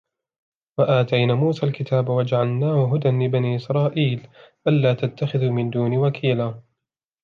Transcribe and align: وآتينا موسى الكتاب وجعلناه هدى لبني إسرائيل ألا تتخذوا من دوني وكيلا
وآتينا 0.79 1.33
موسى 1.33 1.65
الكتاب 1.65 2.09
وجعلناه 2.09 2.95
هدى 2.95 3.09
لبني 3.09 3.55
إسرائيل 3.55 4.27
ألا 4.67 4.93
تتخذوا 4.93 5.49
من 5.51 5.69
دوني 5.69 5.97
وكيلا 5.97 6.61